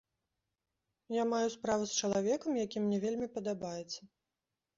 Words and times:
Я 1.15 1.23
маю 1.33 1.49
справу 1.55 1.83
з 1.91 1.99
чалавекам, 1.99 2.57
які 2.63 2.83
мне 2.87 2.97
вельмі 3.05 3.27
падабаецца. 3.37 4.01